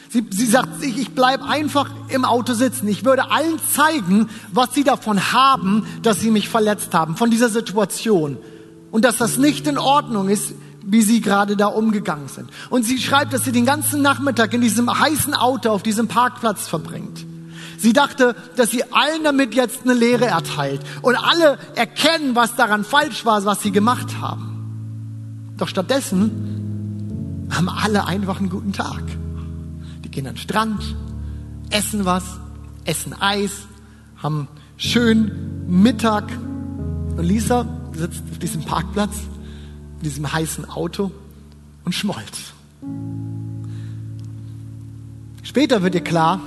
[0.09, 2.89] Sie, sie sagt sich, ich bleib einfach im Auto sitzen.
[2.89, 7.51] Ich würde allen zeigen, was sie davon haben, dass sie mich verletzt haben, von dieser
[7.51, 8.39] Situation.
[8.91, 10.55] Und dass das nicht in Ordnung ist,
[10.91, 12.51] wie sie gerade da umgegangen sind.
[12.71, 16.67] Und sie schreibt, dass sie den ganzen Nachmittag in diesem heißen Auto auf diesem Parkplatz
[16.67, 17.27] verbringt.
[17.79, 22.85] Sie dachte, dass sie allen damit jetzt eine Lehre erteilt und alle erkennen, was daran
[22.85, 25.55] falsch war, was sie gemacht haben.
[25.59, 29.03] Doch stattdessen haben alle einfach einen guten Tag.
[30.05, 30.97] Die gehen an den Strand,
[31.71, 32.25] essen was,
[32.85, 33.67] essen Eis,
[34.17, 36.25] haben schön Mittag.
[37.17, 39.19] Und Lisa sitzt auf diesem Parkplatz,
[39.99, 41.11] in diesem heißen Auto
[41.85, 42.55] und schmollt.
[45.43, 46.41] Später wird ihr klar,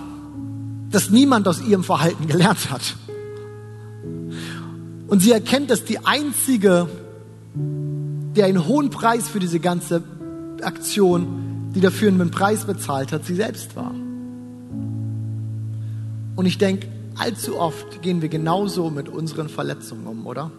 [0.91, 2.95] dass niemand aus ihrem Verhalten gelernt hat.
[5.07, 6.87] Und sie erkennt, dass die einzige,
[8.35, 10.03] der einen hohen Preis für diese ganze
[10.61, 13.93] Aktion, die dafür einen Preis bezahlt hat, sie selbst war.
[16.35, 20.51] Und ich denke, allzu oft gehen wir genauso mit unseren Verletzungen um, oder?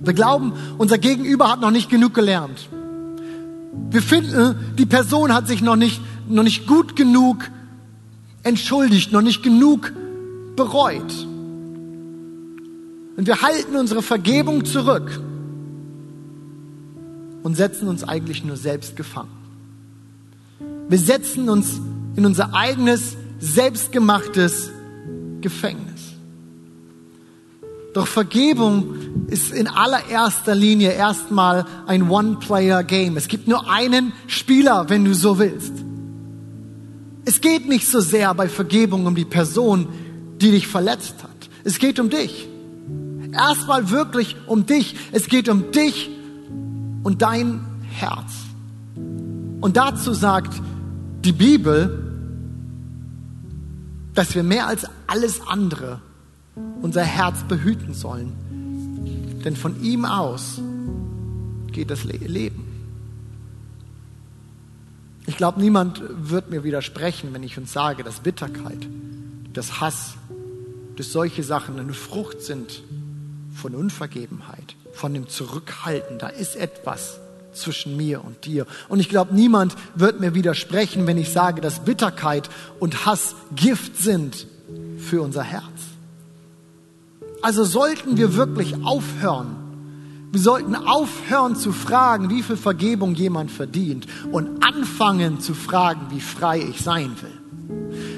[0.00, 2.68] Wir glauben, unser Gegenüber hat noch nicht genug gelernt.
[3.90, 7.50] Wir finden, die Person hat sich noch nicht, noch nicht gut genug
[8.42, 9.92] entschuldigt, noch nicht genug
[10.56, 11.26] bereut.
[13.16, 15.20] Und wir halten unsere Vergebung zurück
[17.42, 19.30] und setzen uns eigentlich nur selbst gefangen.
[20.88, 21.80] Wir setzen uns
[22.16, 24.70] in unser eigenes, selbstgemachtes
[25.40, 25.87] Gefängnis.
[27.94, 33.16] Doch Vergebung ist in allererster Linie erstmal ein One-Player-Game.
[33.16, 35.72] Es gibt nur einen Spieler, wenn du so willst.
[37.24, 39.88] Es geht nicht so sehr bei Vergebung um die Person,
[40.40, 41.50] die dich verletzt hat.
[41.64, 42.48] Es geht um dich.
[43.32, 44.96] Erstmal wirklich um dich.
[45.12, 46.10] Es geht um dich
[47.02, 48.32] und dein Herz.
[49.60, 50.54] Und dazu sagt
[51.24, 52.04] die Bibel,
[54.14, 56.00] dass wir mehr als alles andere
[56.82, 58.32] unser Herz behüten sollen.
[59.44, 60.60] Denn von ihm aus
[61.72, 62.64] geht das Leben.
[65.26, 68.88] Ich glaube, niemand wird mir widersprechen, wenn ich uns sage, dass Bitterkeit,
[69.52, 70.14] dass Hass,
[70.96, 72.82] dass solche Sachen eine Frucht sind
[73.54, 76.18] von Unvergebenheit, von dem Zurückhalten.
[76.18, 77.20] Da ist etwas
[77.52, 78.66] zwischen mir und dir.
[78.88, 82.48] Und ich glaube, niemand wird mir widersprechen, wenn ich sage, dass Bitterkeit
[82.80, 84.46] und Hass Gift sind
[84.98, 85.64] für unser Herz.
[87.42, 89.56] Also sollten wir wirklich aufhören.
[90.30, 96.20] Wir sollten aufhören zu fragen, wie viel Vergebung jemand verdient und anfangen zu fragen, wie
[96.20, 97.38] frei ich sein will.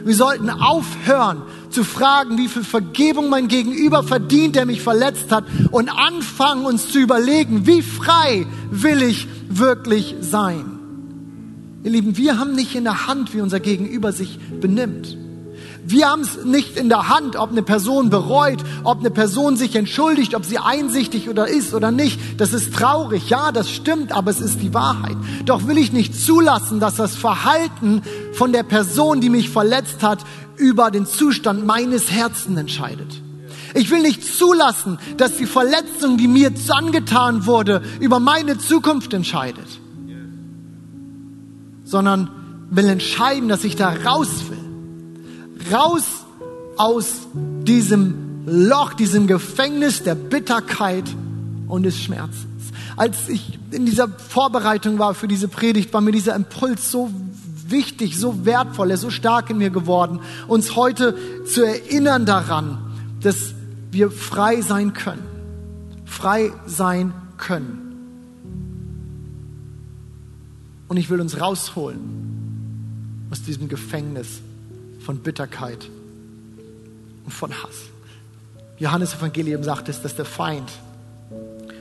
[0.04, 5.44] Wir sollten aufhören zu fragen, wie viel Vergebung mein Gegenüber verdient, der mich verletzt hat
[5.70, 10.78] und anfangen uns zu überlegen, wie frei will ich wirklich sein.
[11.85, 15.16] Ihr Lieben, wir haben nicht in der Hand, wie unser Gegenüber sich benimmt.
[15.90, 19.74] Wir haben es nicht in der Hand, ob eine Person bereut, ob eine Person sich
[19.74, 22.20] entschuldigt, ob sie einsichtig oder ist oder nicht.
[22.40, 25.16] Das ist traurig, ja, das stimmt, aber es ist die Wahrheit.
[25.46, 28.03] Doch will ich nicht zulassen, dass das Verhalten
[28.35, 30.20] von der Person, die mich verletzt hat,
[30.57, 33.20] über den Zustand meines Herzens entscheidet.
[33.74, 39.66] Ich will nicht zulassen, dass die Verletzung, die mir angetan wurde, über meine Zukunft entscheidet,
[41.85, 42.31] sondern
[42.70, 44.60] will entscheiden, dass ich da raus will
[45.73, 46.05] raus
[46.77, 51.05] aus diesem Loch, diesem Gefängnis der Bitterkeit
[51.68, 52.46] und des Schmerzens.
[52.96, 57.11] Als ich in dieser Vorbereitung war für diese Predigt, war mir dieser Impuls so
[57.68, 62.79] wichtig, so wertvoll, er ist so stark in mir geworden, uns heute zu erinnern daran,
[63.23, 63.55] dass
[63.90, 65.23] wir frei sein können.
[66.05, 67.87] Frei sein können.
[70.88, 72.01] Und ich will uns rausholen
[73.31, 74.40] aus diesem Gefängnis
[75.11, 75.90] von Bitterkeit
[77.25, 77.88] und von Hass.
[78.79, 80.70] Johannes Evangelium sagt es, dass der Feind,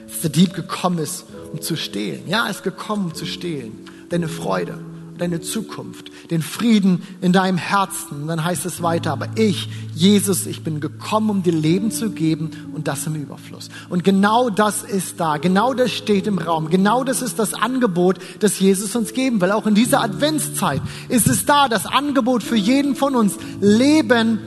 [0.08, 2.28] dass der Dieb gekommen ist, um zu stehlen.
[2.28, 3.86] Ja, er ist gekommen, um zu stehlen.
[4.10, 4.80] Deine Freude,
[5.20, 8.22] deine Zukunft, den Frieden in deinem Herzen.
[8.22, 12.12] Und dann heißt es weiter, aber ich, Jesus, ich bin gekommen, um dir Leben zu
[12.12, 13.70] geben und das im Überfluss.
[13.90, 18.20] Und genau das ist da, genau das steht im Raum, genau das ist das Angebot,
[18.40, 19.52] das Jesus uns geben will.
[19.52, 24.40] Auch in dieser Adventszeit ist es da, das Angebot für jeden von uns, Leben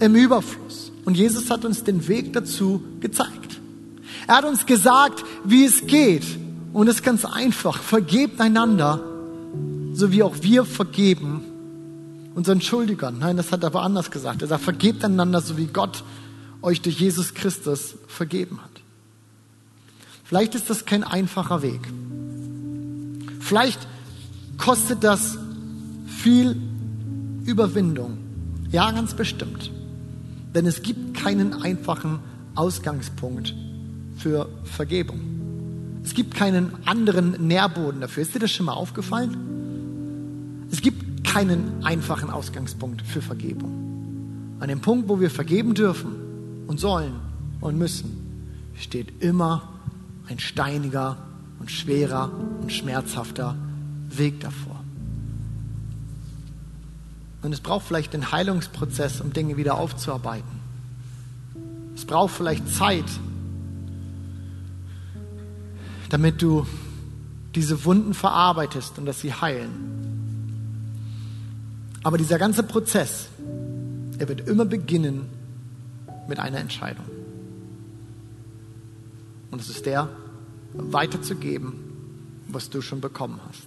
[0.00, 0.92] im Überfluss.
[1.04, 3.60] Und Jesus hat uns den Weg dazu gezeigt.
[4.26, 6.24] Er hat uns gesagt, wie es geht.
[6.72, 7.82] Und es ist ganz einfach.
[7.82, 9.00] Vergebt einander,
[10.00, 11.44] so wie auch wir vergeben
[12.34, 13.18] unseren Schuldigern.
[13.18, 14.40] Nein, das hat er aber anders gesagt.
[14.40, 16.04] Er sagt, vergebt einander, so wie Gott
[16.62, 18.70] euch durch Jesus Christus vergeben hat.
[20.24, 21.80] Vielleicht ist das kein einfacher Weg.
[23.40, 23.80] Vielleicht
[24.56, 25.36] kostet das
[26.06, 26.56] viel
[27.44, 28.18] Überwindung.
[28.70, 29.70] Ja, ganz bestimmt.
[30.54, 32.20] Denn es gibt keinen einfachen
[32.54, 33.54] Ausgangspunkt
[34.16, 35.20] für Vergebung.
[36.04, 38.22] Es gibt keinen anderen Nährboden dafür.
[38.22, 39.49] Ist dir das schon mal aufgefallen?
[40.70, 43.88] Es gibt keinen einfachen Ausgangspunkt für Vergebung.
[44.60, 47.14] an dem Punkt, wo wir vergeben dürfen und sollen
[47.62, 49.80] und müssen, steht immer
[50.28, 51.16] ein steiniger
[51.60, 52.30] und schwerer
[52.60, 53.56] und schmerzhafter
[54.10, 54.84] Weg davor.
[57.42, 60.60] Und es braucht vielleicht den Heilungsprozess, um Dinge wieder aufzuarbeiten.
[61.94, 63.06] Es braucht vielleicht Zeit,
[66.10, 66.66] damit du
[67.54, 69.99] diese Wunden verarbeitest und dass sie heilen.
[72.02, 73.28] Aber dieser ganze Prozess,
[74.18, 75.28] er wird immer beginnen
[76.28, 77.04] mit einer Entscheidung.
[79.50, 80.08] Und es ist der,
[80.74, 81.74] weiterzugeben,
[82.48, 83.66] was du schon bekommen hast.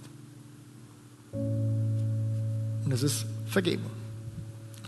[2.84, 3.90] Und es ist Vergebung.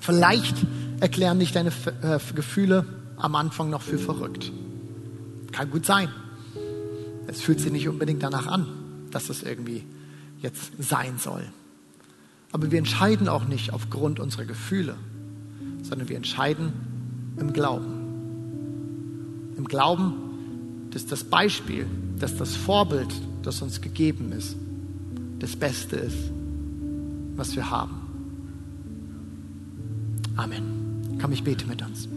[0.01, 0.57] Vielleicht
[1.01, 1.71] erklären dich deine
[2.03, 4.53] äh, Gefühle am Anfang noch für verrückt.
[5.53, 6.09] Kann gut sein.
[7.27, 8.67] Es fühlt sich nicht unbedingt danach an,
[9.11, 9.85] dass es irgendwie
[10.41, 11.45] jetzt sein soll.
[12.57, 14.97] Aber wir entscheiden auch nicht aufgrund unserer Gefühle,
[15.83, 16.73] sondern wir entscheiden
[17.39, 19.53] im Glauben.
[19.59, 20.15] Im Glauben,
[20.91, 21.87] dass das Beispiel,
[22.19, 24.57] dass das Vorbild, das uns gegeben ist,
[25.39, 26.17] das Beste ist,
[27.37, 28.01] was wir haben.
[30.37, 31.19] Amen.
[31.21, 32.09] Komm, ich bete mit uns.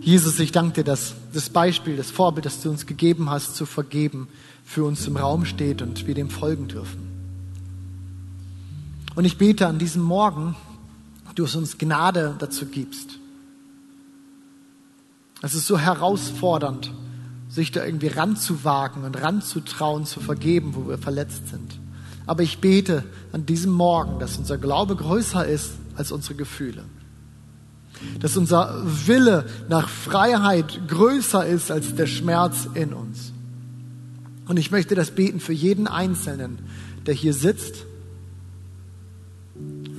[0.00, 3.66] Jesus, ich danke dir, dass das Beispiel, das Vorbild, das du uns gegeben hast, zu
[3.66, 4.28] vergeben,
[4.64, 7.13] für uns im Raum steht und wir dem folgen dürfen.
[9.14, 10.56] Und ich bete an diesem Morgen,
[11.34, 13.18] du uns Gnade dazu gibst.
[15.42, 16.92] Es ist so herausfordernd,
[17.48, 21.78] sich da irgendwie ranzuwagen und ranzutrauen, zu vergeben, wo wir verletzt sind.
[22.26, 26.84] Aber ich bete an diesem Morgen, dass unser Glaube größer ist als unsere Gefühle.
[28.20, 33.32] Dass unser Wille nach Freiheit größer ist als der Schmerz in uns.
[34.48, 36.58] Und ich möchte das beten für jeden Einzelnen,
[37.06, 37.86] der hier sitzt,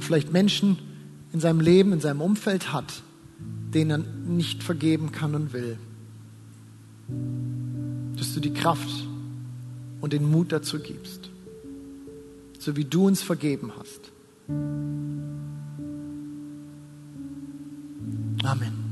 [0.05, 0.77] vielleicht Menschen
[1.33, 3.03] in seinem Leben, in seinem Umfeld hat,
[3.73, 5.77] denen er nicht vergeben kann und will.
[8.17, 8.89] Dass du die Kraft
[10.01, 11.29] und den Mut dazu gibst,
[12.59, 14.11] so wie du uns vergeben hast.
[18.43, 18.85] Amen.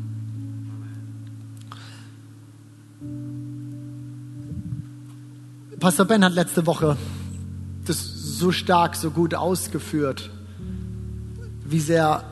[5.79, 6.97] Pastor Ben hat letzte Woche
[7.85, 10.31] das so stark, so gut ausgeführt,
[11.65, 12.23] wie sehr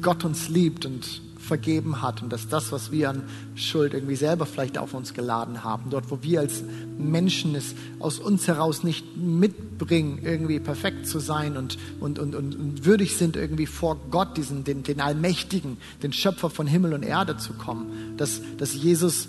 [0.00, 3.24] Gott uns liebt und vergeben hat und dass das, was wir an
[3.56, 6.62] Schuld irgendwie selber vielleicht auf uns geladen haben, dort, wo wir als
[6.98, 12.84] Menschen es aus uns heraus nicht mitbringen, irgendwie perfekt zu sein und, und, und, und
[12.84, 17.36] würdig sind, irgendwie vor Gott, diesen, den, den Allmächtigen, den Schöpfer von Himmel und Erde
[17.36, 19.28] zu kommen, dass, dass Jesus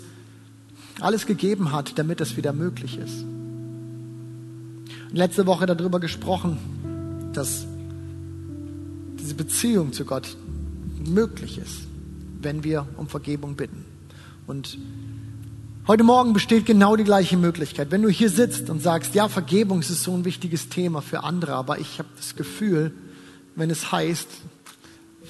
[1.00, 3.24] alles gegeben hat, damit das wieder möglich ist.
[3.24, 6.58] Und letzte Woche darüber gesprochen,
[7.32, 7.66] dass
[9.24, 10.36] diese Beziehung zu Gott
[11.04, 11.88] möglich ist
[12.44, 13.84] wenn wir um Vergebung bitten.
[14.46, 14.78] Und
[15.88, 17.90] heute Morgen besteht genau die gleiche Möglichkeit.
[17.90, 21.54] Wenn du hier sitzt und sagst, ja, Vergebung ist so ein wichtiges Thema für andere,
[21.54, 22.92] aber ich habe das Gefühl,
[23.56, 24.28] wenn es heißt,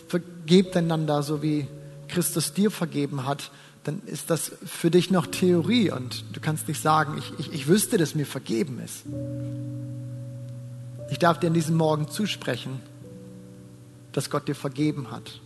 [0.09, 1.67] vergebt einander, so wie
[2.09, 3.51] Christus dir vergeben hat,
[3.85, 7.69] dann ist das für dich noch Theorie und du kannst nicht sagen, ich, ich, ich
[7.69, 9.05] wüsste, dass mir vergeben ist.
[11.11, 12.81] Ich darf dir an diesem Morgen zusprechen,
[14.15, 15.41] dass Gott dir vergeben hat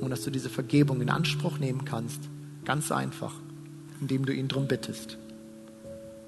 [0.00, 2.20] und dass du diese Vergebung in Anspruch nehmen kannst.
[2.64, 3.32] Ganz einfach,
[4.00, 5.18] indem du ihn darum bittest.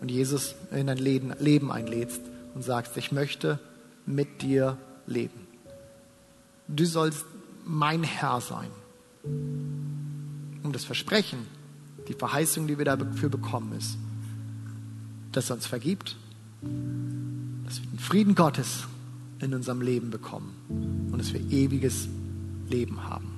[0.00, 2.20] Und Jesus in dein Leben einlädst
[2.54, 3.58] und sagst, ich möchte
[4.06, 5.48] mit dir leben.
[6.68, 7.24] Du sollst
[7.64, 8.70] mein Herr sein.
[9.24, 11.46] Und das Versprechen,
[12.06, 13.96] die Verheißung, die wir dafür bekommen, ist,
[15.32, 16.16] dass er uns vergibt,
[17.64, 18.84] dass wir den Frieden Gottes
[19.40, 20.52] in unserem Leben bekommen
[21.12, 22.08] und dass wir ewiges
[22.68, 23.30] Leben haben.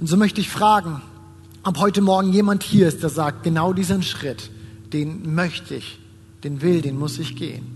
[0.00, 1.00] Und so möchte ich fragen,
[1.62, 4.50] ob heute Morgen jemand hier ist, der sagt, genau diesen Schritt,
[4.92, 5.98] den möchte ich,
[6.44, 7.66] den will, den muss ich gehen.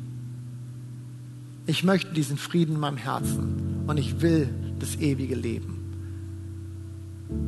[1.66, 5.76] Ich möchte diesen Frieden in meinem Herzen und ich will das ewige Leben.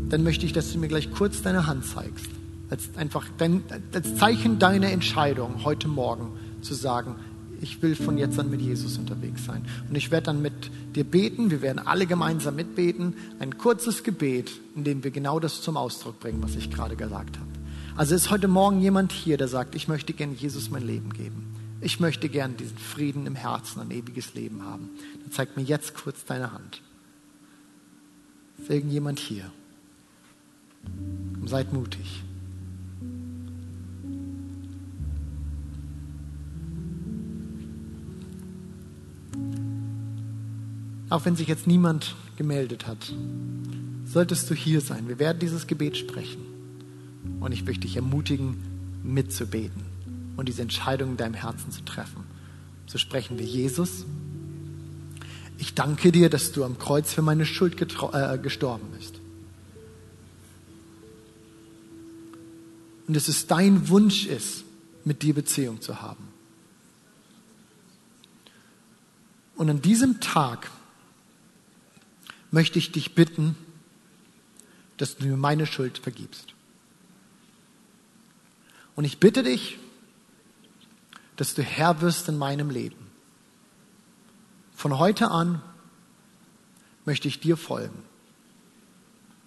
[0.08, 2.28] Dann möchte ich, dass du mir gleich kurz deine Hand zeigst,
[2.70, 3.62] als einfach dein,
[3.92, 7.16] als Zeichen deiner Entscheidung heute Morgen zu sagen,
[7.62, 9.64] ich will von jetzt an mit Jesus unterwegs sein.
[9.88, 10.52] Und ich werde dann mit
[10.94, 15.62] dir beten, wir werden alle gemeinsam mitbeten, ein kurzes Gebet, in dem wir genau das
[15.62, 17.48] zum Ausdruck bringen, was ich gerade gesagt habe.
[17.96, 21.54] Also ist heute Morgen jemand hier, der sagt, ich möchte gerne Jesus mein Leben geben.
[21.80, 24.90] Ich möchte gerne diesen Frieden im Herzen, ein ewiges Leben haben.
[25.22, 26.80] Dann zeig mir jetzt kurz deine Hand.
[28.58, 29.50] Ist irgendjemand hier?
[31.44, 32.22] Seid mutig.
[41.12, 43.12] Auch wenn sich jetzt niemand gemeldet hat,
[44.06, 45.08] solltest du hier sein.
[45.08, 46.40] Wir werden dieses Gebet sprechen.
[47.38, 48.56] Und ich möchte dich ermutigen,
[49.04, 49.82] mitzubeten
[50.36, 52.24] und diese Entscheidung in deinem Herzen zu treffen.
[52.86, 54.06] So sprechen wir Jesus.
[55.58, 59.20] Ich danke dir, dass du am Kreuz für meine Schuld äh, gestorben bist.
[63.06, 64.64] Und dass es dein Wunsch ist,
[65.04, 66.26] mit dir Beziehung zu haben.
[69.56, 70.70] Und an diesem Tag
[72.52, 73.56] möchte ich dich bitten,
[74.98, 76.54] dass du mir meine Schuld vergibst.
[78.94, 79.78] Und ich bitte dich,
[81.36, 83.10] dass du Herr wirst in meinem Leben.
[84.76, 85.60] Von heute an
[87.04, 88.04] möchte ich dir folgen.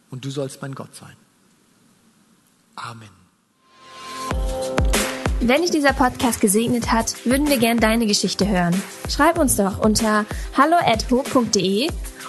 [0.09, 1.15] Und du sollst mein Gott sein.
[2.75, 3.09] Amen.
[5.41, 8.73] Wenn dich dieser Podcast gesegnet hat, würden wir gern deine Geschichte hören.
[9.09, 10.25] Schreib uns doch unter
[10.57, 11.89] hallo@ho.de